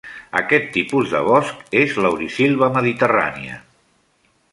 Aquest 0.37 0.63
tipus 0.77 1.11
de 1.11 1.19
bosc 1.27 1.75
és 1.81 1.93
laurisilva 2.05 2.71
mediterrània. 2.79 3.59